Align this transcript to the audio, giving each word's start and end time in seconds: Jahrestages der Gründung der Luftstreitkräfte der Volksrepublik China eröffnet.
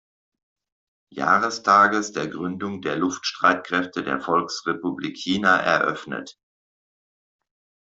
Jahrestages 1.13 2.11
der 2.11 2.27
Gründung 2.27 2.81
der 2.81 2.95
Luftstreitkräfte 2.95 4.03
der 4.03 4.19
Volksrepublik 4.19 5.15
China 5.15 5.57
eröffnet. 5.59 6.39